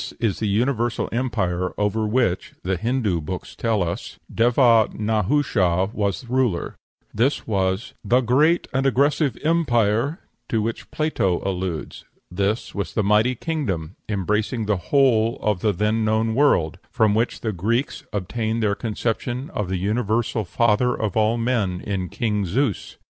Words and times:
This 0.01 0.13
is 0.13 0.39
the 0.39 0.47
universal 0.47 1.07
empire 1.11 1.73
over 1.77 2.07
which, 2.07 2.53
the 2.63 2.75
Hindoo 2.75 3.21
books 3.21 3.55
tell 3.55 3.83
us, 3.83 4.17
Deva 4.33 4.87
Nahusha 4.93 5.93
was 5.93 6.27
ruler; 6.27 6.75
this 7.13 7.45
was 7.45 7.93
"the 8.03 8.21
great 8.21 8.67
and 8.73 8.87
aggressive 8.87 9.37
empire" 9.43 10.17
to 10.49 10.59
which 10.59 10.89
Plato 10.89 11.39
alludes; 11.47 12.03
this 12.31 12.73
was 12.73 12.95
the 12.95 13.03
mighty 13.03 13.35
kingdom, 13.35 13.95
embracing 14.09 14.65
the 14.65 14.77
whole 14.89 15.37
of 15.39 15.59
the 15.59 15.71
then 15.71 16.03
known 16.03 16.33
world, 16.33 16.79
from 16.89 17.13
which 17.13 17.41
the 17.41 17.51
Greeks 17.53 18.03
obtained 18.11 18.63
their 18.63 18.73
conception 18.73 19.51
of 19.51 19.69
the 19.69 19.77
universal 19.77 20.43
father 20.45 20.95
of 20.95 21.15
all 21.15 21.37
men 21.37 21.79
in 21.79 22.09
King 22.09 22.43
Zeus. 22.47 22.97